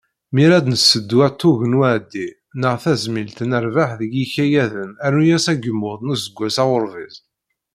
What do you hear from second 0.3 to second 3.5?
Mi ara d-nesseddu atug n uɛeddi neɣ tazmilt